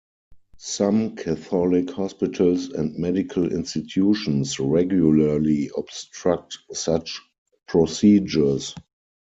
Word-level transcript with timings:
Some 0.57 1.15
Catholic 1.15 1.91
hospitals 1.91 2.69
and 2.69 2.97
medical 2.97 3.53
institutions 3.53 4.59
regularly 4.59 5.69
obstruct 5.77 6.57
such 6.73 7.21
procedures. 7.67 8.73